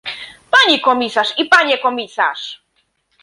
[0.53, 2.49] Pani komisarz i panie komisarz!